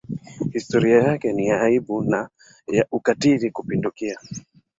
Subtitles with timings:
[0.51, 2.29] Historia yake ni ya aibu na
[2.67, 4.19] ya ukatili kupindukia.